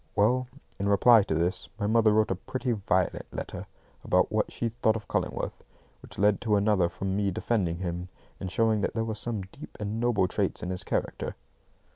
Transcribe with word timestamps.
Well, 0.15 0.47
in 0.79 0.89
reply 0.89 1.21
to 1.21 1.35
this, 1.35 1.69
my 1.77 1.85
mother 1.85 2.11
wrote 2.11 2.31
a 2.31 2.35
pretty 2.35 2.71
violent 2.71 3.27
letter 3.31 3.67
about 4.03 4.31
what 4.31 4.51
she 4.51 4.67
thought 4.69 4.95
of 4.95 5.07
Cullingworth, 5.07 5.63
which 6.01 6.17
led 6.17 6.41
to 6.41 6.55
another 6.55 6.89
from 6.89 7.15
me 7.15 7.29
defending 7.29 7.77
him, 7.77 8.07
and 8.39 8.51
showing 8.51 8.81
that 8.81 8.95
there 8.95 9.05
were 9.05 9.13
some 9.13 9.43
deep 9.51 9.77
and 9.79 9.99
noble 9.99 10.27
traits 10.27 10.63
in 10.63 10.71
his 10.71 10.83
character. 10.83 11.35